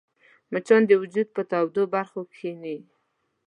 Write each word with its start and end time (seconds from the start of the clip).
مچان 0.51 0.81
د 0.87 0.91
وجود 1.01 1.27
پر 1.35 1.43
تودو 1.51 1.83
برخو 1.95 2.21
کښېني 2.31 2.77